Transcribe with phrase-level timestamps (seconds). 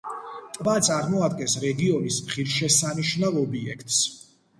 [0.53, 4.01] ტბა წარმოადგენს რეგიონის ღირსშესანიშნავ ობიექტს.